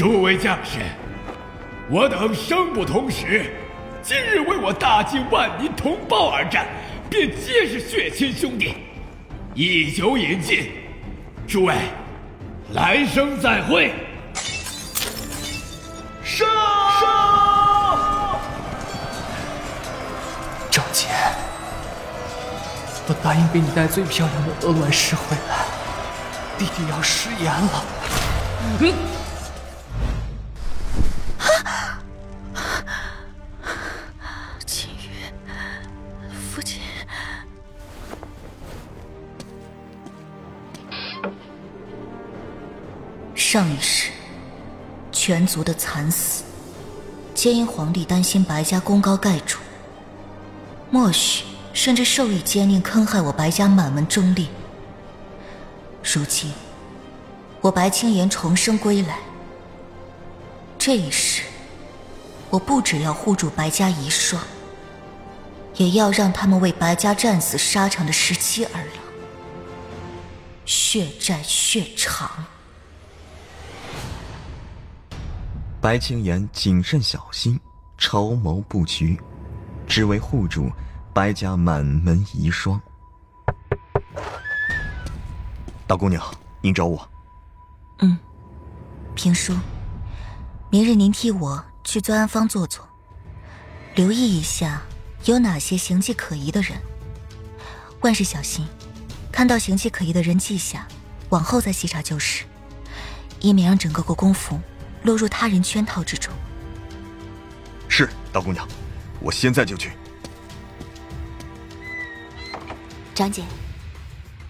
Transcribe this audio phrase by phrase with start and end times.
[0.00, 0.78] 诸位将士，
[1.90, 3.52] 我等生不同时，
[4.02, 6.66] 今日为我大晋万民同胞而战，
[7.10, 8.76] 便皆是血亲兄弟。
[9.54, 10.72] 一酒饮尽，
[11.46, 11.74] 诸位，
[12.72, 13.92] 来生再会。
[16.24, 16.46] 杀！
[20.70, 21.08] 赵杰，
[23.06, 25.66] 我答应给你带最漂亮的鹅卵石回来，
[26.56, 27.84] 弟弟要食言了。
[28.80, 29.19] 嗯。
[43.52, 44.12] 上一世。
[45.10, 46.44] 全族的惨死，
[47.34, 49.58] 皆因皇帝担心白家功高盖主，
[50.88, 54.46] 默许甚至授意奸佞坑害我白家满门忠烈。
[56.04, 56.52] 如今，
[57.60, 59.18] 我白青岩重生归来，
[60.78, 61.42] 这一世，
[62.50, 64.36] 我不只要护住白家遗孀，
[65.74, 69.02] 也要让他们为白家战死沙场的十七儿郎
[70.64, 72.30] 血债血偿。
[75.80, 77.58] 白青岩谨慎小心，
[77.96, 79.18] 筹谋布局，
[79.86, 80.70] 只为护住
[81.14, 82.78] 白家满门遗孀。
[85.86, 86.22] 大姑娘，
[86.60, 87.08] 您找我？
[88.00, 88.18] 嗯，
[89.14, 89.56] 平叔，
[90.68, 92.86] 明日您替我去尊安坊坐坐，
[93.94, 94.82] 留意一下
[95.24, 96.78] 有哪些形迹可疑的人。
[98.02, 98.66] 万事小心，
[99.32, 100.86] 看到形迹可疑的人记下，
[101.30, 102.44] 往后再细查就是，
[103.40, 104.60] 以免让整个国公府。
[105.02, 106.32] 落入他人圈套之中。
[107.88, 108.66] 是大姑娘，
[109.20, 109.92] 我现在就去。
[113.14, 113.44] 长姐，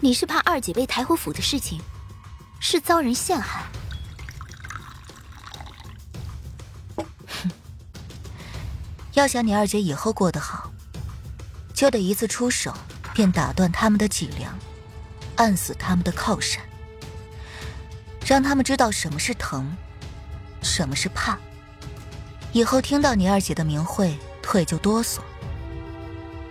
[0.00, 1.80] 你是怕二姐被抬回府的事情，
[2.60, 3.64] 是遭人陷害？
[6.96, 7.50] 哼！
[9.12, 10.72] 要想你二姐以后过得好，
[11.74, 12.72] 就得一次出手
[13.12, 14.56] 便打断他们的脊梁，
[15.36, 16.62] 按死他们的靠山，
[18.24, 19.76] 让他们知道什么是疼。
[20.64, 21.38] 什么是怕？
[22.52, 25.18] 以后听到你二姐的名讳，腿就哆嗦。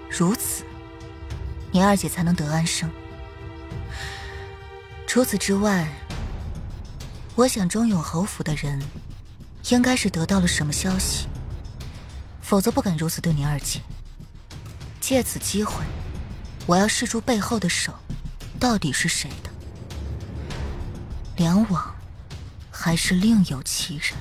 [0.09, 0.63] 如此，
[1.71, 2.89] 你二姐才能得安生。
[5.07, 5.87] 除此之外，
[7.35, 8.81] 我想中永侯府的人，
[9.69, 11.27] 应该是得到了什么消息，
[12.41, 13.81] 否则不敢如此对你二姐。
[15.01, 15.83] 借此机会，
[16.65, 17.93] 我要试出背后的手，
[18.59, 19.49] 到底是谁的？
[21.37, 21.92] 梁王。
[22.83, 24.11] 还是另有其人。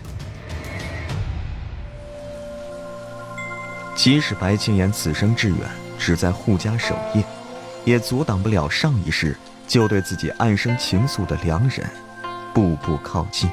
[3.97, 5.59] 即使白青岩此生志愿
[5.99, 7.25] 只在护家守夜，
[7.85, 9.37] 也阻挡不了上一世
[9.67, 11.85] 就对自己暗生情愫的良人
[12.55, 13.51] 步步靠近。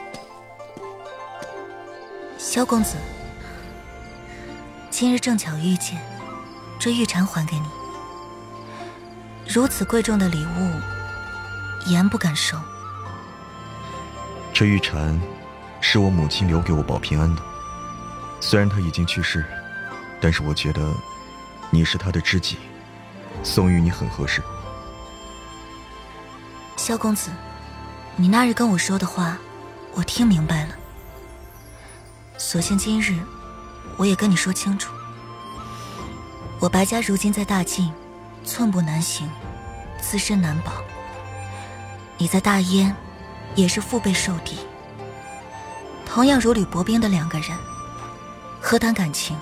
[2.37, 2.95] 萧公子，
[4.91, 5.99] 今日正巧遇见，
[6.79, 7.65] 这玉蝉还给你。
[9.47, 12.55] 如此贵重的礼物，言不敢收。
[14.59, 15.17] 这玉蝉，
[15.79, 17.41] 是我母亲留给我保平安的。
[18.41, 19.45] 虽然她已经去世，
[20.19, 20.93] 但是我觉得
[21.69, 22.57] 你是她的知己，
[23.41, 24.43] 送与你很合适。
[26.75, 27.31] 萧公子，
[28.17, 29.37] 你那日跟我说的话，
[29.93, 30.75] 我听明白了。
[32.37, 33.17] 所幸今日，
[33.95, 34.93] 我也跟你说清楚。
[36.59, 37.89] 我白家如今在大晋，
[38.43, 39.29] 寸步难行，
[40.01, 40.73] 自身难保。
[42.17, 42.93] 你在大燕。
[43.55, 44.57] 也是腹背受敌，
[46.05, 47.57] 同样如履薄冰的两个人，
[48.61, 49.35] 何谈感情？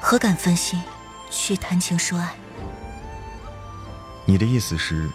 [0.00, 0.82] 何敢分心
[1.30, 2.34] 去谈情说爱？
[4.26, 5.08] 你的意思是，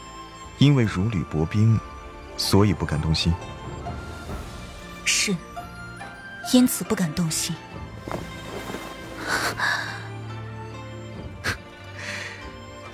[0.57, 1.79] 因为如履薄冰，
[2.37, 3.33] 所以不敢动心？
[5.05, 5.35] 是，
[6.53, 7.55] 因此不敢动心。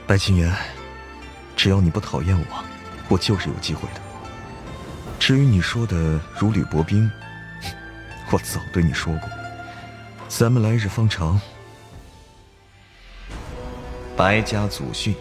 [0.08, 0.54] 白清言，
[1.56, 2.46] 只要你不讨厌我，
[3.10, 4.02] 我就是有机会的。
[5.26, 7.10] 至于你说的如履薄冰，
[8.30, 9.28] 我早对你说过，
[10.28, 11.42] 咱们来日方长。
[14.16, 15.16] 白家祖训：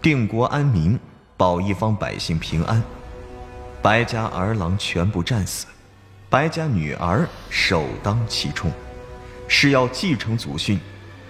[0.00, 0.98] 定国安民，
[1.36, 2.82] 保一方百姓平安。
[3.82, 5.66] 白家儿郎全部战死，
[6.30, 8.72] 白家女儿首当其冲，
[9.48, 10.80] 是要继承祖训，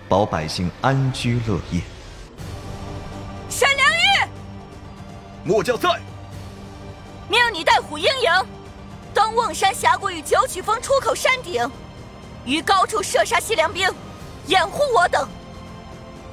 [0.09, 1.81] 保百姓安居乐业。
[3.51, 4.31] 沈良玉，
[5.43, 6.01] 末将在。
[7.29, 8.47] 命你带虎鹰营，
[9.15, 11.71] 登瓮山峡谷与九曲峰出口山顶，
[12.45, 13.89] 于高处射杀西凉兵，
[14.47, 15.29] 掩护我等，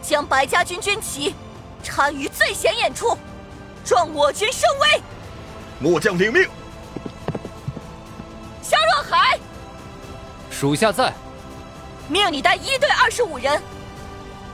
[0.01, 1.35] 将白家军军旗
[1.83, 3.17] 插于最显眼处，
[3.85, 5.01] 壮我军声威。
[5.79, 6.49] 末将领命。
[8.61, 9.39] 萧若海，
[10.51, 11.13] 属下在。
[12.07, 13.61] 命你带一队二十五人，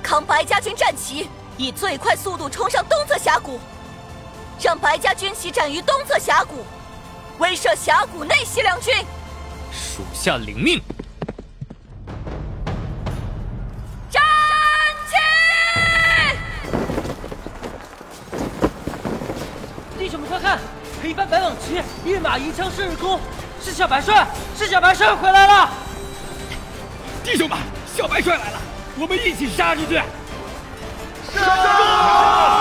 [0.04, 3.60] 扛白家军战旗，以最快速度冲上东侧峡谷，
[4.60, 6.66] 让白家军旗战于东侧峡谷，
[7.38, 8.94] 威慑峡谷内西凉军。
[9.72, 10.82] 属下领命。
[14.10, 14.22] 战
[15.10, 15.16] 旗！
[20.00, 20.60] 弟兄们快看，
[21.04, 23.20] 黑斑白蟒旗，跃马银枪射日空，
[23.62, 24.28] 是小白帅，
[24.58, 25.70] 是小白帅回来了！
[27.24, 27.58] 弟兄们，
[27.96, 28.60] 小白帅来了，
[28.98, 30.02] 我们一起杀出去！
[31.34, 32.55] 杀！